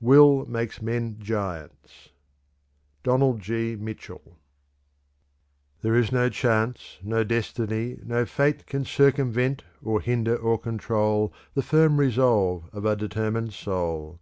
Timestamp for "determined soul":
12.96-14.18